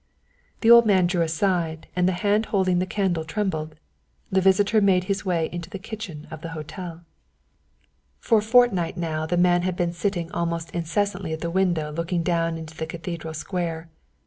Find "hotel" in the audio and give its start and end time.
6.57-7.05